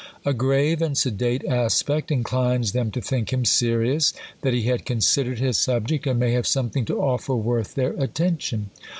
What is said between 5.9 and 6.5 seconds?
and may kave